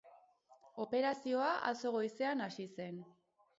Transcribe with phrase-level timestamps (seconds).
[0.85, 3.01] Operazioa atzo goizean hasi zen.